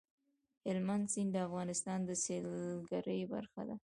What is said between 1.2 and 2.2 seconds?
د افغانستان د